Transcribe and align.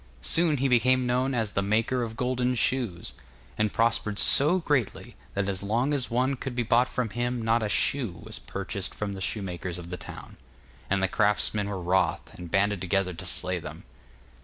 Soon 0.23 0.57
he 0.57 0.67
became 0.67 1.05
known 1.05 1.35
as 1.35 1.53
'The 1.53 1.61
Maker 1.61 2.01
of 2.01 2.17
Gold 2.17 2.57
Shoes,' 2.57 3.13
and 3.55 3.71
prospered 3.71 4.17
so 4.17 4.57
greatly, 4.57 5.15
that 5.35 5.47
as 5.47 5.61
long 5.61 5.93
as 5.93 6.09
one 6.09 6.35
could 6.35 6.55
be 6.55 6.63
bought 6.63 6.89
from 6.89 7.11
him 7.11 7.39
not 7.39 7.61
a 7.61 7.69
shoe 7.69 8.13
was 8.23 8.39
purchased 8.39 8.95
from 8.95 9.13
the 9.13 9.21
shoemakers 9.21 9.77
of 9.77 9.91
the 9.91 9.97
town. 9.97 10.37
And 10.89 11.03
the 11.03 11.07
craftsmen 11.07 11.69
were 11.69 11.79
wroth, 11.79 12.33
and 12.33 12.49
banded 12.49 12.81
together 12.81 13.13
to 13.13 13.25
slay 13.27 13.59
them. 13.59 13.83